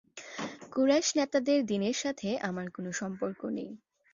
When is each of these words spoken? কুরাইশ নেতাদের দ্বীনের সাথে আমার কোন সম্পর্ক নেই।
কুরাইশ 0.71 1.07
নেতাদের 1.17 1.59
দ্বীনের 1.65 1.97
সাথে 2.03 2.29
আমার 2.49 2.67
কোন 2.69 2.85
সম্পর্ক 2.91 3.41
নেই। 3.57 3.71